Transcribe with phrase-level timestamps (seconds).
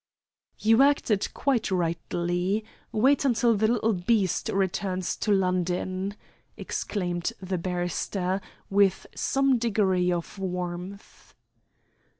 [0.57, 2.65] "You acted quite rightly.
[2.91, 6.15] Wait until the little beast returns to London!"
[6.57, 11.35] exclaimed the barrister, with some degree of warmth.